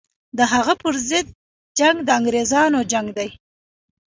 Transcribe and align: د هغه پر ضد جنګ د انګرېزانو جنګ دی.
د 0.37 0.39
هغه 0.53 0.73
پر 0.81 0.93
ضد 1.09 1.27
جنګ 1.79 1.95
د 2.03 2.09
انګرېزانو 2.19 2.79
جنګ 2.91 3.07
دی. 3.17 3.29